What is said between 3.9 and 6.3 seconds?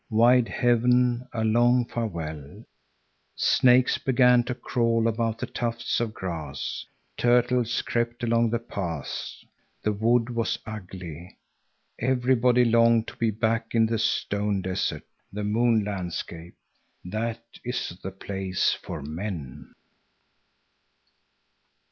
began to crawl about the tufts of